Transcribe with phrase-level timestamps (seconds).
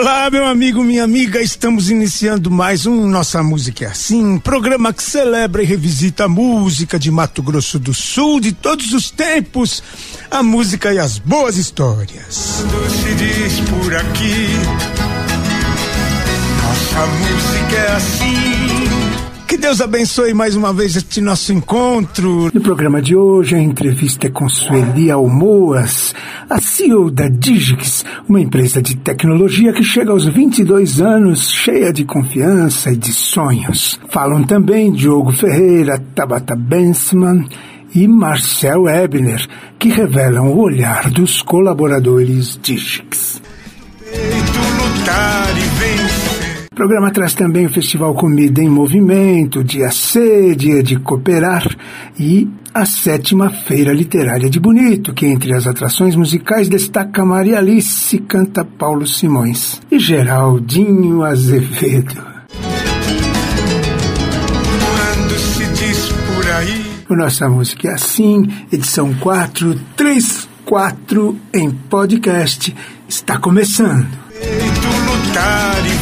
[0.00, 5.02] Olá, meu amigo, minha amiga, estamos iniciando mais um Nossa Música é Assim, programa que
[5.02, 9.82] celebra e revisita a música de Mato Grosso do Sul de todos os tempos,
[10.30, 12.64] a música e as boas histórias.
[12.70, 14.46] Quando se diz por aqui,
[16.62, 18.59] nossa música é assim.
[19.50, 22.52] Que Deus abençoe mais uma vez este nosso encontro.
[22.54, 26.14] No programa de hoje, a entrevista é com Sueli Almoas,
[26.48, 32.04] a CEO da Digix, uma empresa de tecnologia que chega aos 22 anos cheia de
[32.04, 33.98] confiança e de sonhos.
[34.08, 37.44] Falam também Diogo Ferreira, Tabata Bensman
[37.92, 39.44] e Marcel Ebner,
[39.80, 43.42] que revelam o olhar dos colaboradores Digix.
[43.98, 45.69] Feito lutar e.
[46.72, 51.66] O programa traz também o Festival Comida em Movimento, Dia C, Dia de Cooperar
[52.18, 58.16] e a sétima Feira Literária de Bonito, que entre as atrações musicais destaca Maria Alice,
[58.20, 62.22] canta Paulo Simões e Geraldinho Azevedo.
[64.78, 72.72] Quando se diz por aí, O Nossa Música é Assim, edição 434 em podcast,
[73.08, 74.06] está começando.
[74.30, 75.99] feito lutar e.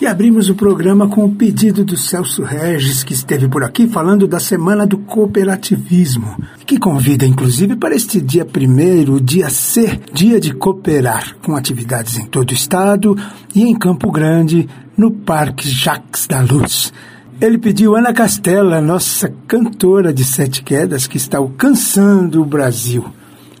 [0.00, 4.28] E abrimos o programa com o pedido do Celso Regis, que esteve por aqui falando
[4.28, 10.54] da Semana do Cooperativismo, que convida inclusive para este dia primeiro, dia C, dia de
[10.54, 13.16] cooperar, com atividades em todo o estado
[13.52, 16.92] e em Campo Grande, no Parque Jacques da Luz.
[17.40, 23.04] Ele pediu Ana Castela, nossa cantora de sete quedas, que está alcançando o Brasil.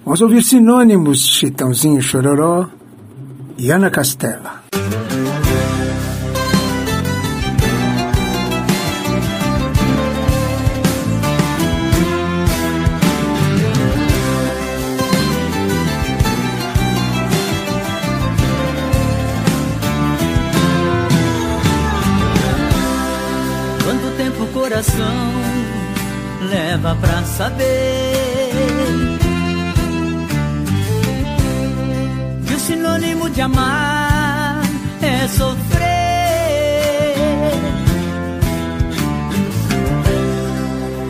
[0.04, 2.68] Vamos ouvir sinônimos, Chitãozinho Chororó
[3.58, 4.62] e Ana Castela.
[24.78, 25.32] Coração
[26.48, 28.52] leva pra saber
[32.46, 34.62] que o sinônimo de amar
[35.02, 35.88] é sofrer?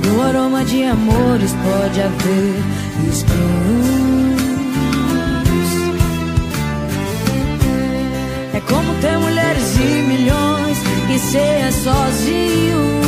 [0.02, 2.62] No aroma de amores pode haver
[3.10, 4.38] espinhos.
[8.54, 10.78] É como ter mulheres e milhões
[11.14, 13.07] e ser sozinho.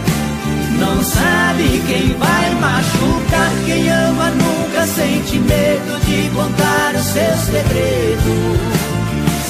[0.95, 3.51] não sabe quem vai machucar.
[3.65, 8.33] Quem ama nunca sente medo de contar o seu segredo.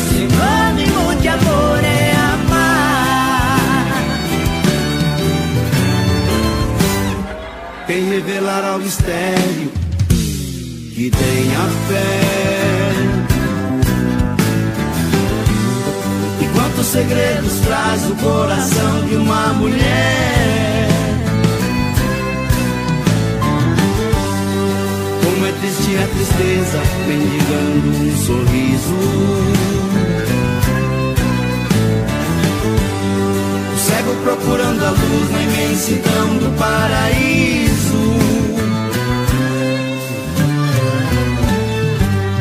[0.10, 3.58] Sinônimo de amor é amar.
[7.88, 9.72] Quem revelará o mistério
[10.94, 12.22] que tenha fé.
[16.42, 20.91] E quantos segredos traz o coração de uma mulher?
[25.52, 28.96] É triste a tristeza, mendigando um sorriso.
[33.74, 38.04] O cego procurando a luz na imensidão do paraíso.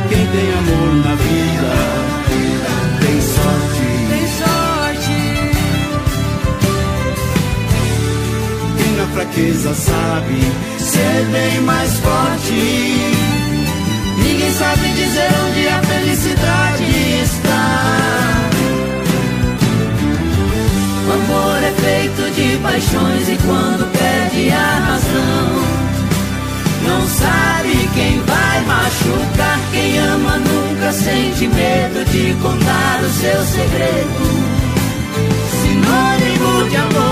[0.08, 1.72] Quem tem amor na vida
[3.00, 3.86] tem sorte.
[4.10, 5.18] Tem sorte.
[8.76, 12.52] Quem na fraqueza sabe ser bem mais forte.
[14.23, 16.85] Ninguém sabe dizer onde a felicidade
[17.25, 18.50] está.
[21.06, 25.49] O amor é feito de paixões e quando perde a razão,
[26.87, 29.58] não sabe quem vai machucar.
[29.73, 34.50] Quem ama nunca sente medo de contar o seu segredo.
[35.62, 37.09] Sinônimo de amor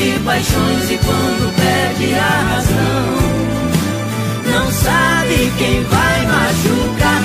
[0.00, 3.20] feito paixões e quando perde a razão.
[4.50, 7.22] Não sabe quem vai machucar,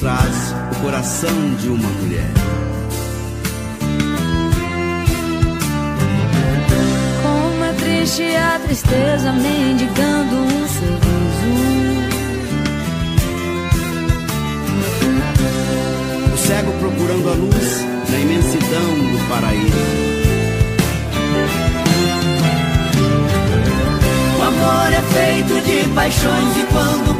[0.00, 2.30] traz o coração de uma mulher?
[7.22, 11.18] Como é triste a tristeza mendigando um sorriso.
[16.32, 20.18] O cego procurando a luz na imensidão do paraíso.
[24.48, 27.17] amor é feito de paixões e quando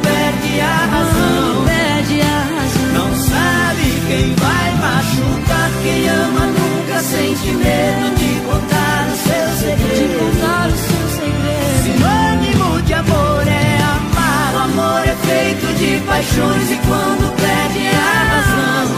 [0.58, 2.88] perde a razão, perde a razão.
[2.94, 10.08] Não sabe quem vai machucar, quem ama nunca sente medo de contar o seu segredo.
[10.08, 11.82] De contar o seu segredo.
[11.84, 14.54] Sinônimo de amor é amar.
[14.54, 18.88] O amor é feito de paixões e quando perde a razão,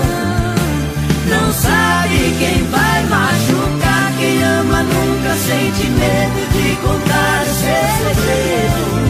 [1.28, 9.09] não sabe quem vai machucar, quem ama nunca sente medo de contar o seu segredo.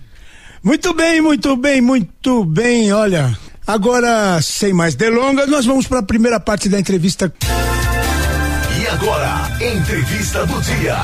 [0.63, 2.93] Muito bem, muito bem, muito bem.
[2.93, 3.35] Olha,
[3.65, 7.33] agora, sem mais delongas, nós vamos para a primeira parte da entrevista.
[8.79, 10.97] E agora, entrevista do dia.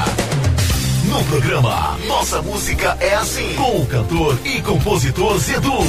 [1.10, 5.80] No programa Nossa Música é Assim, com o cantor e compositor Zedu.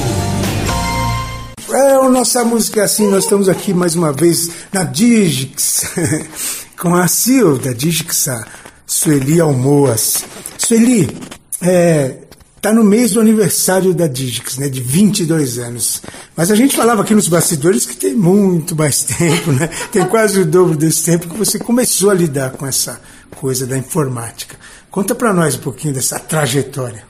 [1.71, 5.93] É, o Nossa Música é Assim, nós estamos aqui mais uma vez na Digix,
[6.75, 8.47] com a CEO da Digix, a
[8.87, 10.23] Sueli Almoas.
[10.57, 11.15] Sueli,
[11.61, 12.15] é,
[12.61, 16.01] tá no mês do aniversário da Digix, né, de 22 anos.
[16.35, 19.69] Mas a gente falava aqui nos bastidores que tem muito mais tempo, né?
[19.91, 22.99] Tem quase o dobro desse tempo que você começou a lidar com essa
[23.35, 24.57] coisa da informática.
[24.91, 27.03] Conta para nós um pouquinho dessa trajetória.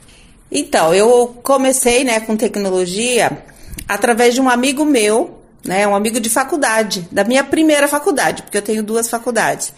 [0.50, 3.44] Então, eu comecei, né, com tecnologia
[3.88, 8.58] através de um amigo meu, né, um amigo de faculdade, da minha primeira faculdade, porque
[8.58, 9.72] eu tenho duas faculdades.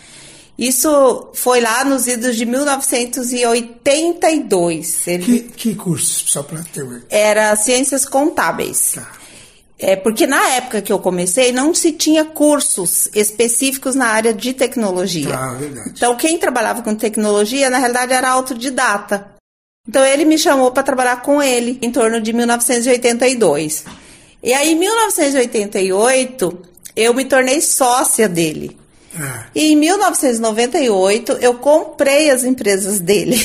[0.59, 5.07] Isso foi lá nos idos de 1982.
[5.07, 8.93] Ele que, que curso, só para ter Era Ciências Contábeis.
[8.95, 9.23] Tá.
[9.83, 14.55] É, porque na época que eu comecei, não se tinha cursos específicos na área de
[14.55, 15.35] tecnologia.
[15.35, 15.91] Ah, verdade.
[15.97, 19.33] Então, quem trabalhava com tecnologia, na realidade, era autodidata.
[19.89, 23.85] Então, ele me chamou para trabalhar com ele em torno de 1982.
[24.41, 26.63] E aí, em 1988,
[26.95, 28.79] eu me tornei sócia dele.
[29.19, 29.47] Ah.
[29.55, 33.37] E em 1998 eu comprei as empresas dele.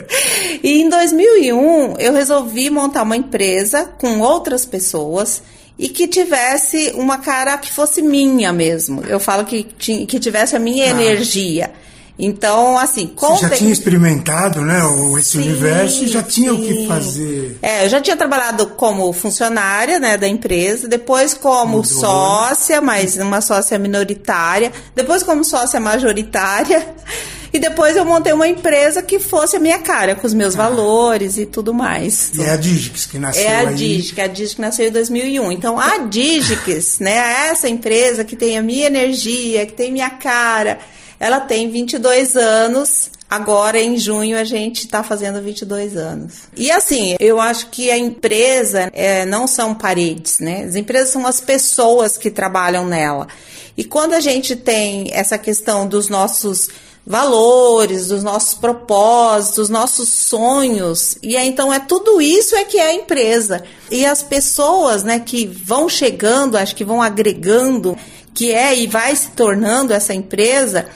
[0.62, 5.42] e em 2001 eu resolvi montar uma empresa com outras pessoas
[5.78, 9.02] e que tivesse uma cara que fosse minha mesmo.
[9.04, 10.90] Eu falo que, que tivesse a minha ah.
[10.90, 11.72] energia.
[12.18, 14.80] Então, assim, com Você já tinha experimentado, né,
[15.18, 16.56] esse sim, universo e já tinha sim.
[16.56, 17.58] o que fazer.
[17.62, 21.84] É, eu já tinha trabalhado como funcionária, né, da empresa, depois como Mudou.
[21.84, 26.84] sócia, mas uma sócia minoritária, depois como sócia majoritária.
[27.50, 30.64] E depois eu montei uma empresa que fosse a minha cara, com os meus ah.
[30.64, 32.30] valores e tudo mais.
[32.34, 33.74] E é a Digix que nasceu É a aí.
[33.74, 35.52] Digix, a Digix nasceu em 2001.
[35.52, 40.78] Então, a Digix, né, essa empresa que tem a minha energia, que tem minha cara,
[41.18, 43.10] ela tem 22 anos.
[43.30, 46.34] Agora, em junho, a gente está fazendo 22 anos.
[46.56, 50.64] E assim, eu acho que a empresa é, não são paredes, né?
[50.64, 53.28] As empresas são as pessoas que trabalham nela.
[53.76, 56.70] E quando a gente tem essa questão dos nossos
[57.08, 61.16] valores, dos nossos propósitos, dos nossos sonhos.
[61.22, 63.64] E então é tudo isso é que é a empresa.
[63.90, 67.96] E as pessoas, né, que vão chegando, acho que vão agregando,
[68.34, 70.86] que é e vai se tornando essa empresa,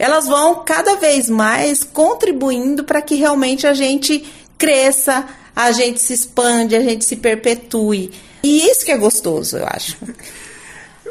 [0.00, 4.24] elas vão cada vez mais contribuindo para que realmente a gente
[4.56, 8.10] cresça, a gente se expande, a gente se perpetue.
[8.42, 9.98] E isso que é gostoso, eu acho.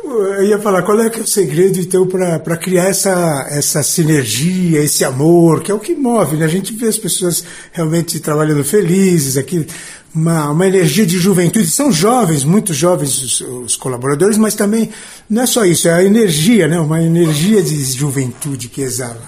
[0.04, 4.82] Eu ia falar, qual é, que é o segredo, então, para criar essa, essa sinergia,
[4.82, 6.46] esse amor, que é o que move, né?
[6.46, 9.68] A gente vê as pessoas realmente trabalhando felizes aqui,
[10.14, 11.70] uma, uma energia de juventude.
[11.70, 14.90] São jovens, muito jovens os, os, colaboradores, mas também
[15.30, 16.80] não é só isso, é a energia, né?
[16.80, 19.22] Uma energia de juventude que exala.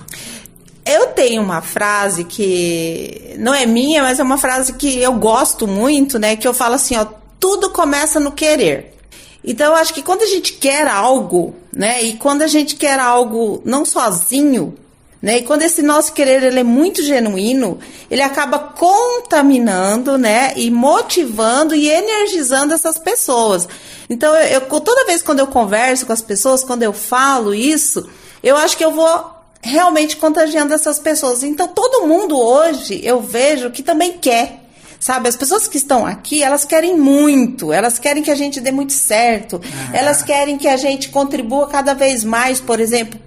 [0.85, 5.67] Eu tenho uma frase que não é minha, mas é uma frase que eu gosto
[5.67, 6.35] muito, né?
[6.35, 7.05] Que eu falo assim, ó,
[7.39, 8.95] tudo começa no querer.
[9.43, 12.03] Então, eu acho que quando a gente quer algo, né?
[12.03, 14.75] E quando a gente quer algo não sozinho,
[15.21, 15.37] né?
[15.37, 20.53] E quando esse nosso querer ele é muito genuíno, ele acaba contaminando, né?
[20.55, 23.67] E motivando e energizando essas pessoas.
[24.09, 28.09] Então, eu, eu toda vez quando eu converso com as pessoas, quando eu falo isso,
[28.41, 31.43] eu acho que eu vou realmente contagiando essas pessoas.
[31.43, 34.59] Então, todo mundo hoje eu vejo que também quer.
[34.99, 38.71] Sabe, as pessoas que estão aqui, elas querem muito, elas querem que a gente dê
[38.71, 39.97] muito certo, ah.
[39.97, 43.19] elas querem que a gente contribua cada vez mais, por exemplo,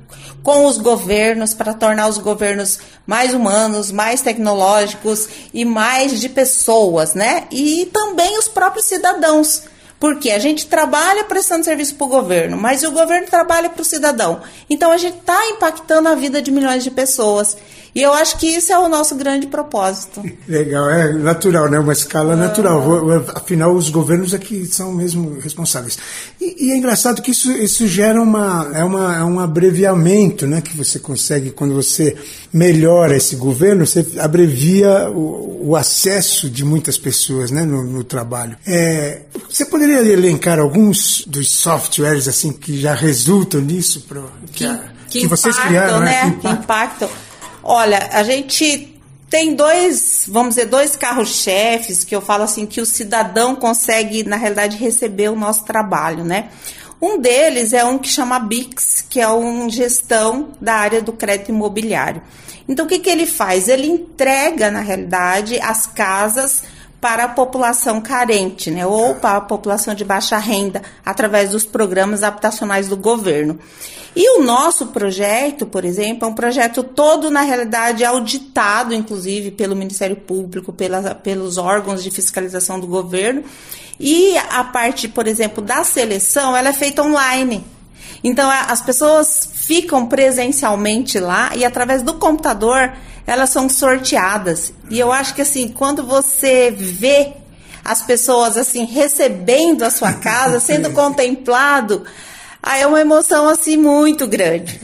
[0.44, 7.14] com os governos para tornar os governos mais humanos, mais tecnológicos e mais de pessoas,
[7.14, 7.48] né?
[7.50, 9.62] E também os próprios cidadãos.
[9.98, 13.84] Porque a gente trabalha prestando serviço para o governo, mas o governo trabalha para o
[13.86, 14.42] cidadão.
[14.68, 17.56] Então a gente está impactando a vida de milhões de pessoas.
[17.94, 20.20] E eu acho que isso é o nosso grande propósito.
[20.48, 21.78] Legal, é natural, né?
[21.78, 22.82] Uma escala natural.
[23.34, 25.96] Afinal, os governos aqui são mesmo responsáveis.
[26.40, 30.60] E, e, é engraçado que isso, isso gera uma, é, uma, é um abreviamento, né?
[30.60, 32.16] Que você consegue, quando você
[32.52, 37.64] melhora esse governo, você abrevia o, o acesso de muitas pessoas, né?
[37.64, 38.56] No, no trabalho.
[38.66, 44.00] É, você poderia elencar alguns dos softwares, assim, que já resultam nisso?
[44.00, 46.24] Pro, que, que, que, que vocês criaram, né?
[46.24, 46.38] né?
[46.40, 47.08] Que impactam.
[47.66, 48.94] Olha, a gente
[49.30, 54.36] tem dois, vamos dizer, dois carros-chefes que eu falo assim que o cidadão consegue, na
[54.36, 56.50] realidade, receber o nosso trabalho, né?
[57.00, 61.48] Um deles é um que chama Bix, que é uma gestão da área do crédito
[61.48, 62.22] imobiliário.
[62.68, 63.66] Então, o que, que ele faz?
[63.66, 66.62] Ele entrega, na realidade, as casas
[67.00, 72.22] para a população carente, né, ou para a população de baixa renda, através dos programas
[72.22, 73.58] habitacionais do governo.
[74.16, 79.74] E o nosso projeto, por exemplo, é um projeto todo, na realidade, auditado, inclusive, pelo
[79.74, 83.42] Ministério Público, pela, pelos órgãos de fiscalização do governo.
[83.98, 87.64] E a parte, por exemplo, da seleção, ela é feita online.
[88.22, 92.92] Então, as pessoas ficam presencialmente lá e, através do computador,
[93.26, 94.72] elas são sorteadas.
[94.90, 97.32] E eu acho que, assim, quando você vê
[97.84, 102.04] as pessoas, assim, recebendo a sua casa, sendo contemplado
[102.66, 104.80] Aí é uma emoção assim muito grande.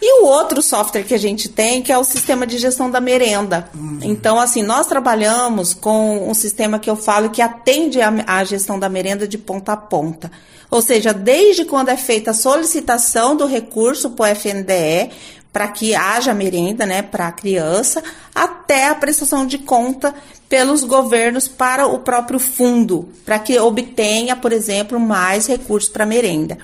[0.00, 3.00] E o outro software que a gente tem, que é o sistema de gestão da
[3.00, 3.68] merenda.
[3.74, 3.98] Uhum.
[4.02, 8.78] Então, assim, nós trabalhamos com um sistema que eu falo que atende a, a gestão
[8.78, 10.30] da merenda de ponta a ponta.
[10.70, 15.10] Ou seja, desde quando é feita a solicitação do recurso para o FNDE,
[15.52, 20.14] para que haja merenda né, para a criança, até a prestação de conta
[20.48, 26.58] pelos governos para o próprio fundo, para que obtenha, por exemplo, mais recursos para merenda.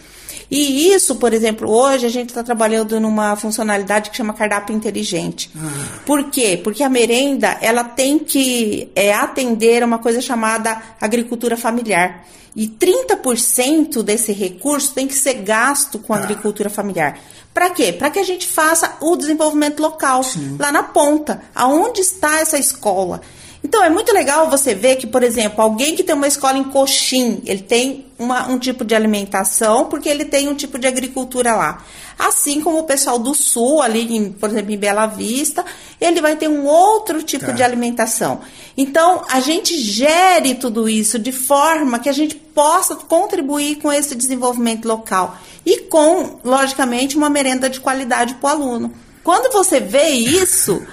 [0.54, 5.50] E isso, por exemplo, hoje a gente está trabalhando numa funcionalidade que chama cardápio inteligente.
[5.56, 6.00] Ah.
[6.04, 6.61] Por quê?
[6.62, 12.26] Porque a merenda ela tem que é, atender a uma coisa chamada agricultura familiar.
[12.54, 16.23] E 30% desse recurso tem que ser gasto com a ah.
[16.23, 17.18] agricultura familiar.
[17.54, 17.90] Para quê?
[17.90, 20.59] Para que a gente faça o desenvolvimento local, Sim.
[20.61, 21.40] lá na ponta.
[21.54, 23.23] Aonde está essa escola?
[23.64, 26.64] Então é muito legal você ver que, por exemplo, alguém que tem uma escola em
[26.64, 31.54] Coxim, ele tem uma, um tipo de alimentação porque ele tem um tipo de agricultura
[31.54, 31.85] lá.
[32.19, 35.64] Assim como o pessoal do sul, ali, em, por exemplo, em Bela Vista,
[36.00, 37.52] ele vai ter um outro tipo tá.
[37.52, 38.40] de alimentação.
[38.76, 44.14] Então, a gente gere tudo isso de forma que a gente possa contribuir com esse
[44.14, 48.92] desenvolvimento local e com, logicamente, uma merenda de qualidade para o aluno.
[49.23, 50.85] Quando você vê isso,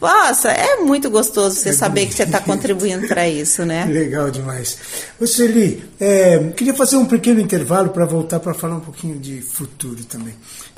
[0.00, 3.86] nossa, é muito gostoso você saber que você está contribuindo para isso, né?
[3.90, 4.76] Legal demais.
[5.18, 9.40] Ô Sueli, é, queria fazer um pequeno intervalo para voltar para falar um pouquinho de
[9.40, 10.34] futuro também.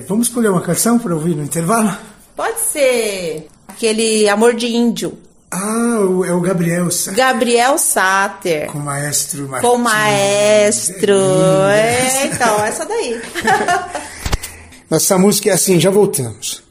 [0.07, 1.95] Vamos escolher uma canção para ouvir no intervalo?
[2.35, 5.17] Pode ser aquele Amor de Índio.
[5.51, 5.97] Ah,
[6.27, 7.17] é o Gabriel Sater.
[7.17, 8.71] Gabriel Sater.
[8.71, 9.69] Com o maestro Martins.
[9.69, 11.13] Com o maestro.
[11.71, 13.19] É, é, então, essa daí.
[14.89, 16.68] Nossa música é assim, já voltamos.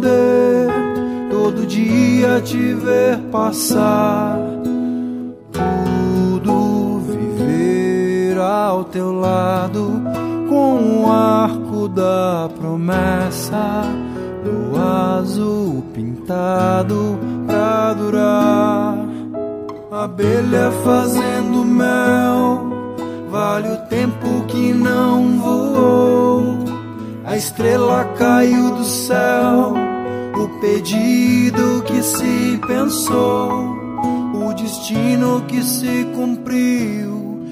[0.00, 0.68] Arder,
[1.30, 4.38] todo dia te ver passar,
[5.52, 10.02] tudo viver ao teu lado
[10.48, 13.82] com o arco da promessa
[14.42, 18.98] do azul pintado pra durar.
[19.92, 22.96] Abelha fazendo mel,
[23.30, 26.58] vale o tempo que não voou.
[27.24, 29.74] A estrela caiu do céu,
[30.40, 33.76] o pedido que se pensou,
[34.34, 37.44] o destino que se cumpriu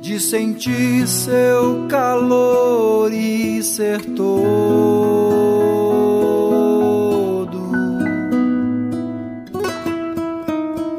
[0.00, 4.36] de sentir seu calor e ser todo.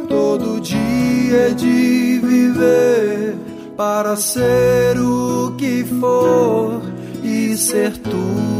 [0.09, 3.37] Todo dia de viver
[3.77, 6.81] para ser o que for
[7.23, 8.56] e ser tudo.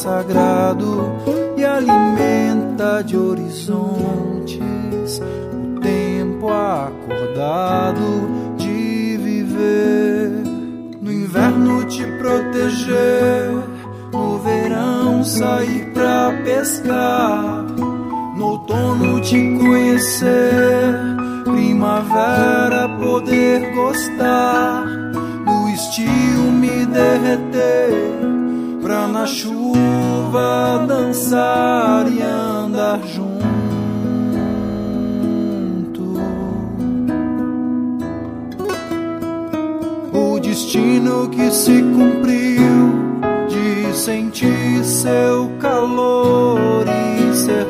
[0.00, 1.12] Sagrado
[1.58, 5.20] e alimenta de horizontes
[5.52, 10.30] o tempo acordado de viver.
[11.02, 13.52] No inverno te proteger,
[14.10, 17.66] no verão sair pra pescar
[18.40, 20.94] no outono te conhecer,
[21.44, 24.86] primavera poder gostar,
[25.44, 28.19] no estio me derreter,
[29.10, 33.40] na chuva dançar e andar junto.
[40.12, 43.10] O destino que se cumpriu
[43.48, 47.66] de sentir seu calor e ser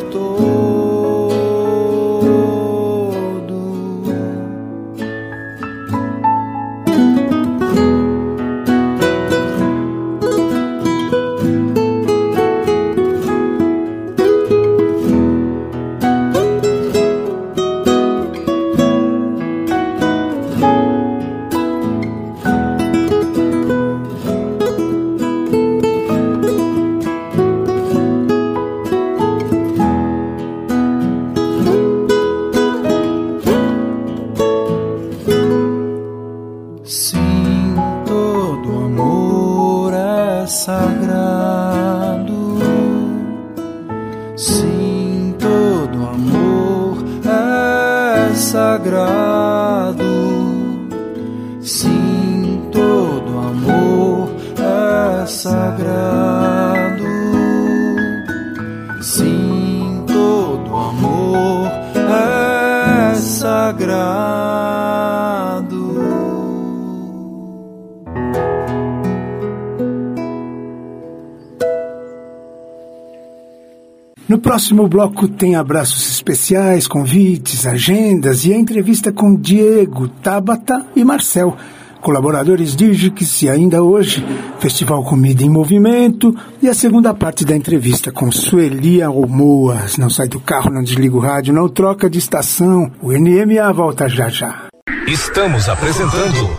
[74.41, 81.57] próximo bloco tem abraços especiais, convites, agendas e a entrevista com Diego, Tabata e Marcel,
[82.01, 84.25] colaboradores Digix e ainda hoje,
[84.59, 89.97] Festival Comida em Movimento e a segunda parte da entrevista com Sueli Almoas.
[89.97, 92.91] Não sai do carro, não desliga o rádio, não troca de estação.
[93.01, 94.67] O NMA volta já já.
[95.07, 96.51] Estamos apresentando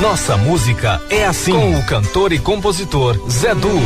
[0.00, 3.80] Nossa Música é Assim com o cantor e compositor Zé Du.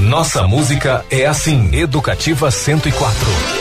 [0.00, 1.70] Nossa música é assim.
[1.72, 3.59] Educativa 104.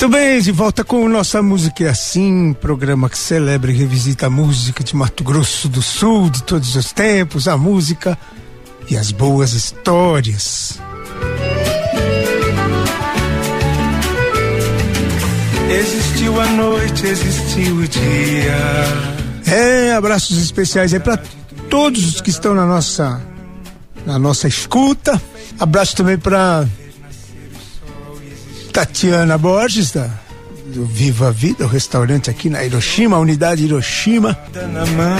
[0.00, 4.30] Muito bem, de volta com Nossa Música é Assim, programa que celebra e revisita a
[4.30, 8.16] música de Mato Grosso do Sul de todos os tempos, a música
[8.88, 10.78] e as boas histórias.
[15.68, 18.56] Existiu a noite, existiu o dia.
[19.48, 21.20] É, abraços especiais aí para
[21.68, 23.20] todos os que estão na nossa
[24.06, 25.20] na nossa escuta.
[25.58, 26.68] Abraço também para
[28.78, 30.08] Tatiana Borges da
[30.66, 34.38] do Viva a Vida, o restaurante aqui na Hiroshima, a unidade Hiroshima.
[34.54, 35.18] Na mão,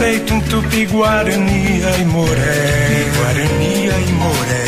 [0.00, 4.64] feito um tupi guarani e moré, guarani e moré,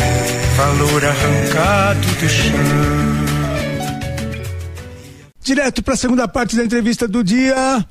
[0.55, 2.53] valor arrancado do chão.
[5.41, 7.85] Direto para a segunda parte da entrevista do dia.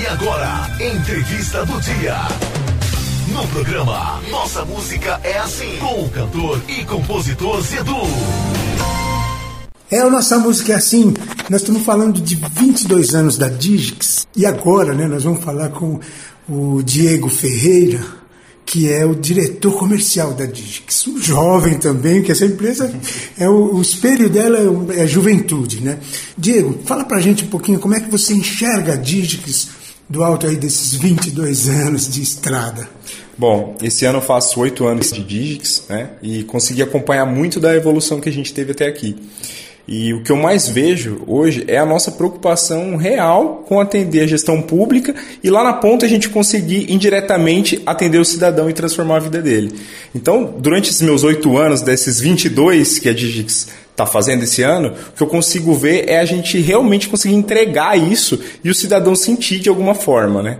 [0.00, 2.57] E agora, entrevista do dia.
[3.38, 7.94] No programa Nossa Música é Assim, com o cantor e compositor Zedu.
[9.88, 11.14] É, nossa música é assim.
[11.48, 16.00] Nós estamos falando de 22 anos da Digix e agora, né, nós vamos falar com
[16.48, 18.04] o Diego Ferreira,
[18.66, 21.06] que é o diretor comercial da Digix.
[21.06, 22.92] Um jovem também, que essa empresa
[23.38, 24.58] é o, o espelho dela
[24.92, 26.00] é, a juventude, né?
[26.36, 29.68] Diego, fala pra gente um pouquinho como é que você enxerga a Digix
[30.08, 32.88] do alto aí desses 22 anos de estrada.
[33.38, 36.10] Bom, esse ano eu faço oito anos de Digix, né?
[36.20, 39.14] E consegui acompanhar muito da evolução que a gente teve até aqui.
[39.86, 44.26] E o que eu mais vejo hoje é a nossa preocupação real com atender a
[44.26, 49.16] gestão pública e lá na ponta a gente conseguir indiretamente atender o cidadão e transformar
[49.16, 49.72] a vida dele.
[50.12, 54.94] Então, durante esses meus oito anos, desses 22 que a Digix está fazendo esse ano,
[55.10, 59.14] o que eu consigo ver é a gente realmente conseguir entregar isso e o cidadão
[59.14, 60.58] sentir de alguma forma, né?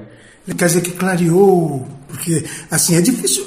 [0.56, 3.44] Quer dizer que clareou, porque assim é difícil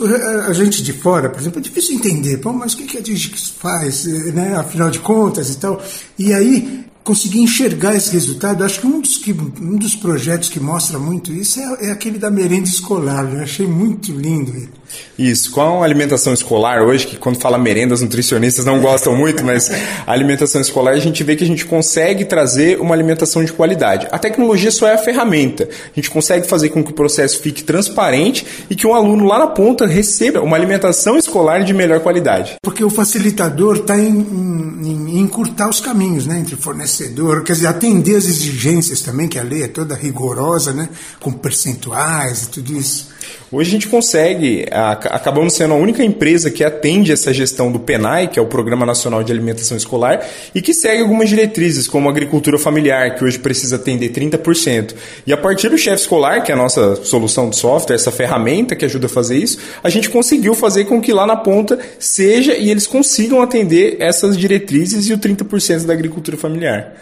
[0.48, 3.50] a gente de fora, por exemplo, é difícil entender, Pô, mas o que a Digix
[3.50, 4.56] faz, né?
[4.56, 5.82] Afinal de contas e tal.
[6.18, 8.64] E aí conseguir enxergar esse resultado.
[8.64, 12.18] Acho que um dos, que, um dos projetos que mostra muito isso é, é aquele
[12.18, 13.26] da merenda escolar.
[13.34, 14.81] Eu achei muito lindo ele.
[15.18, 19.44] Isso, com a alimentação escolar hoje, que quando fala merenda, os nutricionistas não gostam muito,
[19.44, 19.70] mas
[20.06, 24.08] a alimentação escolar a gente vê que a gente consegue trazer uma alimentação de qualidade.
[24.12, 25.70] A tecnologia só é a ferramenta.
[25.70, 29.40] A gente consegue fazer com que o processo fique transparente e que um aluno lá
[29.40, 32.56] na ponta receba uma alimentação escolar de melhor qualidade.
[32.64, 37.68] Porque o facilitador está em, em, em encurtar os caminhos né, entre fornecedor, quer dizer,
[37.68, 42.74] atender as exigências também, que a lei é toda rigorosa, né, com percentuais e tudo
[42.74, 43.11] isso.
[43.52, 48.28] Hoje a gente consegue, acabamos sendo a única empresa que atende essa gestão do PENAI,
[48.28, 52.12] que é o Programa Nacional de Alimentação Escolar, e que segue algumas diretrizes, como a
[52.12, 54.96] agricultura familiar, que hoje precisa atender 30%.
[55.28, 58.76] E a partir do chefe escolar, que é a nossa solução de software, essa ferramenta
[58.76, 62.56] que ajuda a fazer isso, a gente conseguiu fazer com que lá na ponta seja
[62.56, 66.94] e eles consigam atender essas diretrizes e o 30% da agricultura familiar.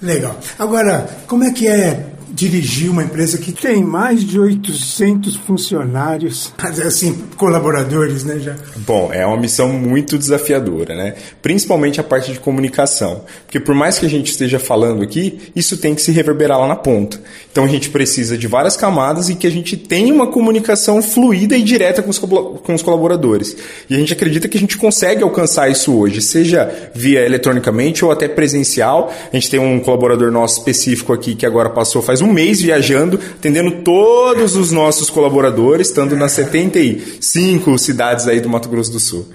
[0.00, 0.38] Legal.
[0.58, 6.52] Agora, como é que é dirigir uma empresa que tem mais de 800 funcionários,
[6.86, 8.56] assim, colaboradores, né, já?
[8.76, 11.14] Bom, é uma missão muito desafiadora, né?
[11.42, 13.24] Principalmente a parte de comunicação.
[13.44, 16.68] Porque por mais que a gente esteja falando aqui, isso tem que se reverberar lá
[16.68, 17.20] na ponta.
[17.50, 21.56] Então a gente precisa de várias camadas e que a gente tenha uma comunicação fluida
[21.56, 23.56] e direta com os, com os colaboradores.
[23.88, 28.10] E a gente acredita que a gente consegue alcançar isso hoje, seja via eletronicamente ou
[28.10, 29.12] até presencial.
[29.32, 32.62] A gente tem um colaborador nosso específico aqui que agora passou faz um um mês
[32.62, 39.00] viajando, atendendo todos os nossos colaboradores, estando nas 75 cidades aí do Mato Grosso do
[39.00, 39.26] Sul.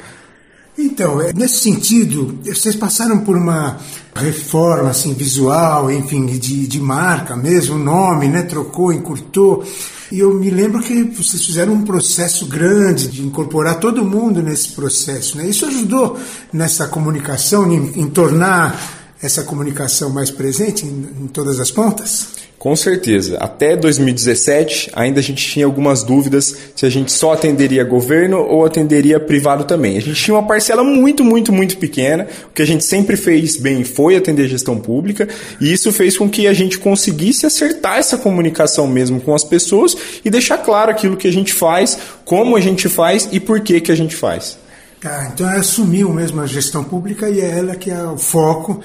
[0.77, 3.77] Então, é, nesse sentido, vocês passaram por uma
[4.13, 8.43] reforma assim, visual, enfim, de, de marca mesmo, nome, né?
[8.43, 9.63] Trocou, encurtou.
[10.11, 14.69] E eu me lembro que vocês fizeram um processo grande de incorporar todo mundo nesse
[14.69, 15.37] processo.
[15.37, 15.47] Né?
[15.47, 16.17] Isso ajudou
[16.51, 18.77] nessa comunicação, em, em tornar
[19.21, 22.44] essa comunicação mais presente em, em todas as pontas?
[22.65, 23.37] Com certeza.
[23.37, 28.65] Até 2017, ainda a gente tinha algumas dúvidas se a gente só atenderia governo ou
[28.65, 29.99] atenderia privado também.
[29.99, 32.27] A gente tinha uma parcela muito, muito, muito pequena.
[32.49, 35.27] O que a gente sempre fez bem foi atender gestão pública,
[35.61, 39.95] e isso fez com que a gente conseguisse acertar essa comunicação mesmo com as pessoas
[40.25, 43.79] e deixar claro aquilo que a gente faz, como a gente faz e por que,
[43.79, 44.57] que a gente faz.
[44.99, 48.81] Tá, então é assumiu mesmo a gestão pública e é ela que é o foco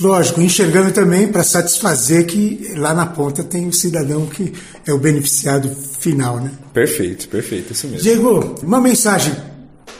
[0.00, 4.52] Lógico, enxergando também para satisfazer que lá na ponta tem o cidadão que
[4.86, 6.50] é o beneficiado final, né?
[6.72, 8.02] Perfeito, perfeito, isso mesmo.
[8.02, 9.32] Diego, uma mensagem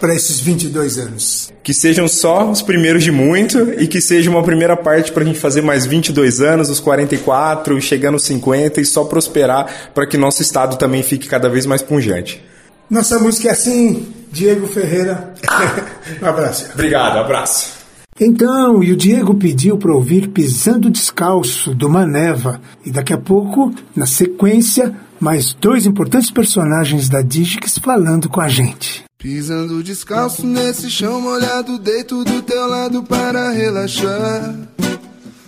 [0.01, 1.53] para esses 22 anos?
[1.63, 5.27] Que sejam só os primeiros de muito e que seja uma primeira parte para a
[5.27, 10.19] gente fazer mais 22 anos, os 44, chegando aos 50 e só prosperar para que
[10.19, 12.45] nosso estado também fique cada vez mais punjante.
[12.91, 15.33] Nossa música é assim, Diego Ferreira.
[16.21, 16.67] um abraço.
[16.75, 17.74] Obrigado, abraço.
[18.21, 22.61] Então, e o Diego pediu para ouvir Pisando Descalço, do Maneva.
[22.85, 28.49] E daqui a pouco, na sequência, mais dois importantes personagens da Digix falando com a
[28.49, 29.05] gente.
[29.19, 34.55] Pisando descalço nesse chão molhado, deito do teu lado para relaxar.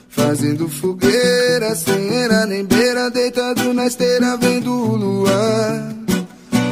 [0.09, 5.94] Fazendo fogueira, sem era nem beira, deitado na esteira, vendo o luar.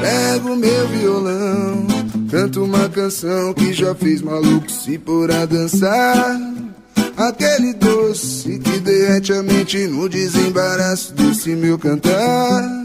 [0.00, 1.86] Pego meu violão,
[2.34, 6.36] canto uma canção que já fez maluco se pôr a dançar.
[7.16, 12.84] Aquele doce que derrete a mente no desembaraço desse meu cantar.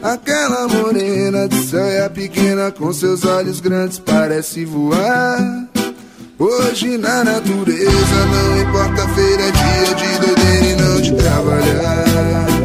[0.00, 5.68] Aquela morena de saia pequena com seus olhos grandes parece voar.
[6.38, 12.55] Hoje na natureza não importa feira, é dia de doideira e não de trabalhar.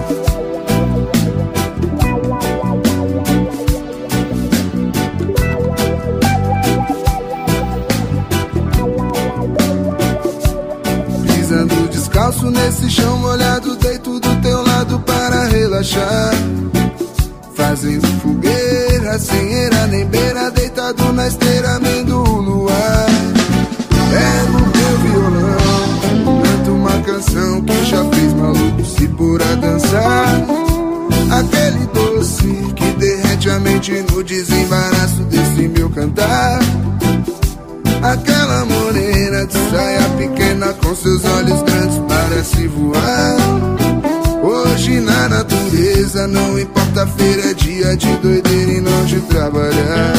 [47.01, 50.13] Não importa feira, é dia de doideira e não de trabalhar.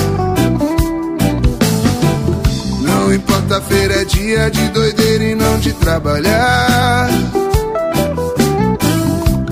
[2.81, 7.09] Não importa feira, é dia de doideira e não de trabalhar.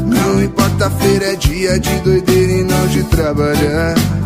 [0.07, 4.20] Não importa feira, é dia de doideira e não de trabalhar.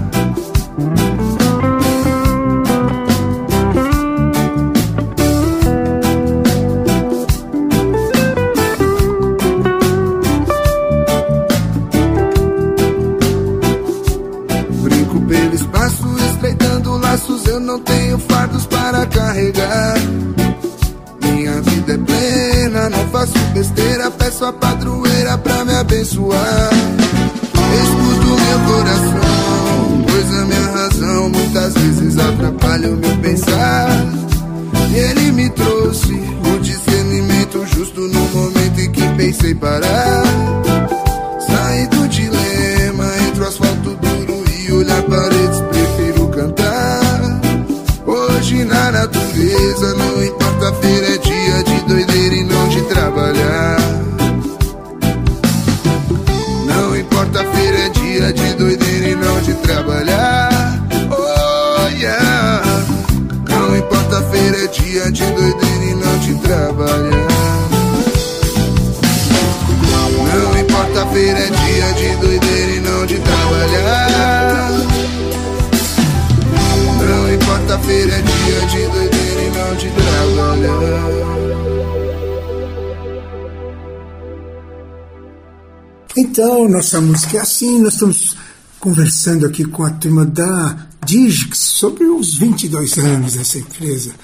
[86.94, 88.36] Nossa música é assim, nós estamos
[88.78, 94.14] conversando aqui com a turma da Digix sobre os 22 anos dessa empresa.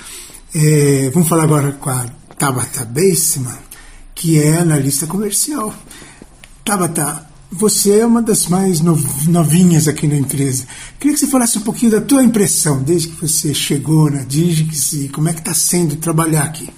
[0.55, 2.07] É, vamos falar agora com a
[2.39, 3.59] Tabata Baseman,
[4.15, 5.75] que é analista comercial.
[6.65, 10.65] Tabata, você é uma das mais novinhas aqui na empresa.
[11.01, 14.93] Queria que você falasse um pouquinho da tua impressão desde que você chegou na Digix
[14.93, 16.71] e como é que está sendo trabalhar aqui.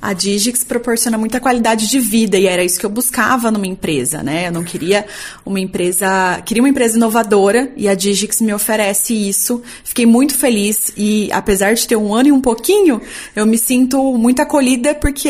[0.00, 4.22] A Digix proporciona muita qualidade de vida e era isso que eu buscava numa empresa,
[4.22, 4.48] né?
[4.48, 5.04] Eu não queria
[5.44, 9.62] uma empresa, queria uma empresa inovadora e a Digix me oferece isso.
[9.84, 13.00] Fiquei muito feliz e apesar de ter um ano e um pouquinho,
[13.36, 15.20] eu me sinto muito acolhida porque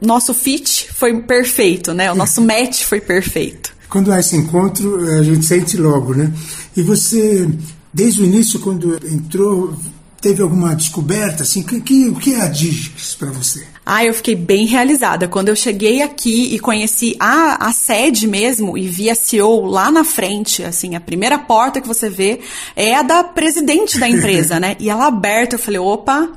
[0.00, 2.12] nosso fit foi perfeito, né?
[2.12, 3.74] O nosso match foi perfeito.
[3.88, 6.32] Quando há esse encontro, a gente sente logo, né?
[6.76, 7.48] E você,
[7.92, 9.76] desde o início, quando entrou,
[10.24, 11.42] teve alguma descoberta?
[11.42, 13.66] Assim, que, que, o que é a Digix para você?
[13.84, 15.28] Ah, eu fiquei bem realizada.
[15.28, 19.90] Quando eu cheguei aqui e conheci a, a sede mesmo e vi a CEO lá
[19.90, 22.40] na frente, assim, a primeira porta que você vê
[22.74, 24.76] é a da presidente da empresa, né?
[24.80, 26.30] E ela aberta, eu falei, opa,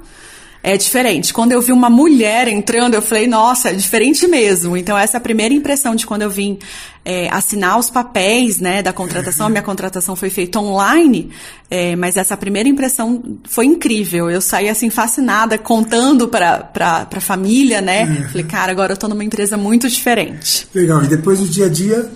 [0.68, 1.34] é diferente.
[1.34, 4.76] Quando eu vi uma mulher entrando, eu falei, nossa, é diferente mesmo.
[4.76, 6.60] Então, essa é a primeira impressão de quando eu vim
[7.06, 9.48] é, assinar os papéis né, da contratação.
[9.48, 11.30] A minha contratação foi feita online,
[11.72, 14.30] é, mas essa primeira impressão foi incrível.
[14.30, 18.04] Eu saí assim fascinada, contando para a família, né?
[18.04, 18.28] Uhum.
[18.28, 20.68] Falei, cara, agora eu estou numa empresa muito diferente.
[20.76, 21.02] Legal.
[21.02, 22.12] E depois do dia a dia,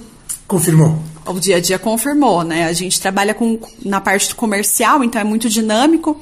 [0.45, 1.01] confirmou?
[1.25, 2.65] O dia a dia confirmou, né?
[2.65, 6.19] A gente trabalha com, na parte comercial, então é muito dinâmico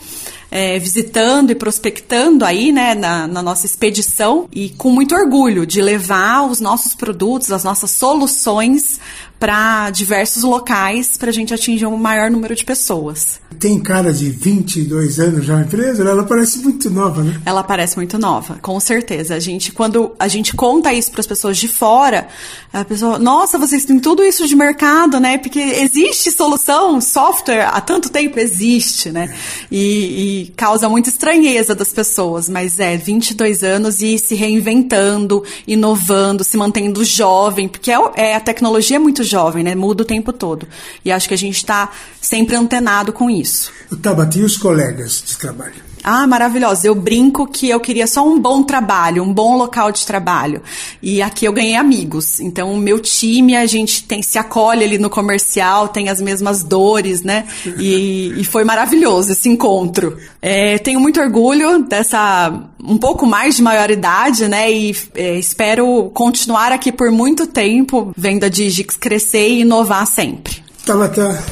[0.52, 5.82] é, visitando e prospectando aí, né, na, na, nossa expedição e com muito orgulho de
[5.82, 9.00] levar os nossos produtos, as nossas soluções
[9.40, 13.40] para diversos locais para a gente atingir um maior número de pessoas.
[13.58, 16.04] Tem cara de 22 anos já na empresa?
[16.04, 17.42] Ela parece muito nova, né?
[17.46, 19.36] Ela parece muito nova, com certeza.
[19.36, 22.28] A gente, quando a gente conta isso para as pessoas de fora,
[22.72, 25.38] a pessoa, nossa, vocês têm tudo isso de mercado, né?
[25.38, 29.34] Porque existe solução, software há tanto tempo existe, né?
[29.72, 36.44] E, e causa muita estranheza das pessoas, mas é 22 anos e se reinventando, inovando,
[36.44, 39.76] se mantendo jovem, porque é, é a tecnologia é muito jovem, né?
[39.76, 40.68] Muda o tempo todo.
[41.04, 41.90] E acho que a gente está
[42.22, 43.72] sempre antenado com isso.
[44.02, 45.89] Tabata e os colegas de trabalho?
[46.04, 46.88] Ah, maravilhosa.
[46.88, 50.62] Eu brinco que eu queria só um bom trabalho, um bom local de trabalho.
[51.02, 52.40] E aqui eu ganhei amigos.
[52.40, 56.64] Então, o meu time, a gente tem se acolhe ali no comercial, tem as mesmas
[56.64, 57.46] dores, né?
[57.78, 60.18] E, e foi maravilhoso esse encontro.
[60.42, 64.72] É, tenho muito orgulho dessa um pouco mais de maioridade, né?
[64.72, 70.64] E é, espero continuar aqui por muito tempo, vendo a Digix crescer e inovar sempre.
[70.86, 71.44] Tabata,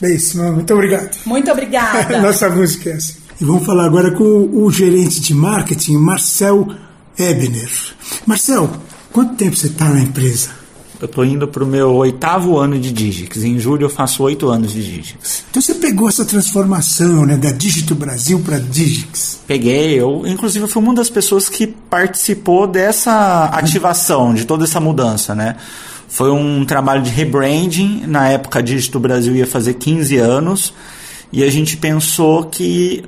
[0.00, 1.10] Beijo, muito obrigado.
[1.26, 2.18] Muito obrigada.
[2.22, 3.19] Nossa música é assim.
[3.40, 6.68] E vamos falar agora com o gerente de marketing, Marcel
[7.18, 7.70] Ebner.
[8.26, 8.68] Marcel,
[9.10, 10.50] quanto tempo você está na empresa?
[11.00, 13.42] Eu estou indo para o meu oitavo ano de Digix.
[13.42, 15.44] Em julho eu faço oito anos de Digix.
[15.48, 19.40] Então você pegou essa transformação né, da Digito Brasil para Digix?
[19.46, 19.98] Peguei.
[19.98, 25.56] Eu, inclusive, fui uma das pessoas que participou dessa ativação, de toda essa mudança, né?
[26.06, 28.02] Foi um trabalho de rebranding.
[28.06, 30.74] Na época, a Digito Brasil ia fazer 15 anos.
[31.32, 33.02] E a gente pensou que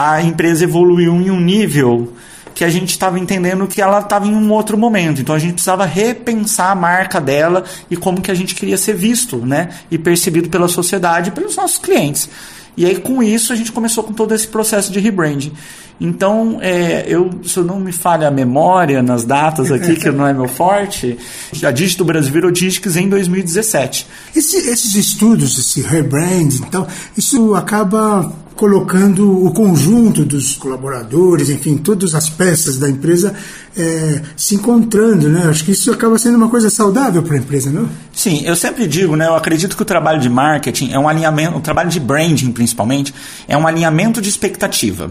[0.00, 2.12] a empresa evoluiu em um nível
[2.54, 5.20] que a gente estava entendendo que ela estava em um outro momento.
[5.20, 8.94] Então a gente precisava repensar a marca dela e como que a gente queria ser
[8.94, 9.68] visto, né?
[9.90, 12.28] E percebido pela sociedade e pelos nossos clientes.
[12.76, 15.52] E aí com isso a gente começou com todo esse processo de rebranding.
[16.00, 20.26] Então, é, eu, se eu não me falha a memória nas datas aqui, que não
[20.26, 21.18] é meu forte,
[21.62, 24.06] a Digito Brasil virou Digix em 2017.
[24.34, 26.86] Esse, esses estudos, esse rebranding, então,
[27.16, 33.34] isso acaba colocando o conjunto dos colaboradores, enfim, todas as peças da empresa
[33.76, 35.46] é, se encontrando, né?
[35.48, 37.88] Acho que isso acaba sendo uma coisa saudável para a empresa, não?
[38.12, 39.26] Sim, eu sempre digo, né?
[39.26, 43.14] Eu acredito que o trabalho de marketing é um alinhamento, o trabalho de branding principalmente,
[43.46, 45.10] é um alinhamento de expectativa.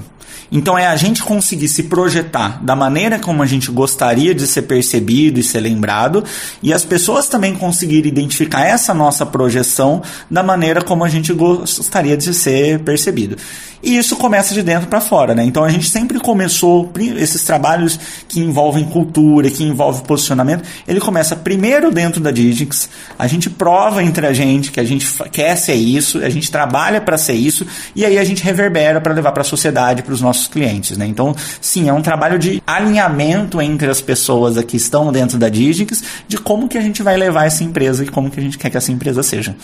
[0.52, 4.64] Então é a gente conseguir se projetar da maneira como a gente gostaria de ser
[4.64, 6.24] percebido e ser lembrado,
[6.62, 12.18] e as pessoas também conseguirem identificar essa nossa projeção da maneira como a gente gostaria
[12.18, 13.38] de ser percebido.
[13.82, 15.44] E isso começa de dentro para fora, né?
[15.44, 21.36] Então a gente sempre começou esses trabalhos que envolvem cultura, que envolvem posicionamento, ele começa
[21.36, 25.76] primeiro dentro da Digix, a gente prova entre a gente que a gente quer ser
[25.76, 27.66] isso, a gente trabalha para ser isso,
[27.96, 31.06] e aí a gente reverbera para levar para a sociedade, para os nossos clientes, né?
[31.06, 36.04] Então, sim, é um trabalho de alinhamento entre as pessoas que estão dentro da Digix,
[36.28, 38.70] de como que a gente vai levar essa empresa e como que a gente quer
[38.70, 39.56] que essa empresa seja.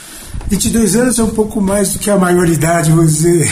[0.47, 3.47] 22 anos é um pouco mais do que a maioridade, vou dizer.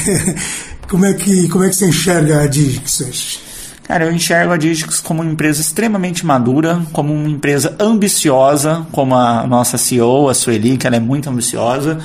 [0.89, 3.39] Como é que, como é que você enxerga a Digix?
[3.83, 9.15] Cara, eu enxergo a Digix como uma empresa extremamente madura, como uma empresa ambiciosa, como
[9.15, 11.99] a nossa CEO, a Sueli, que ela é muito ambiciosa.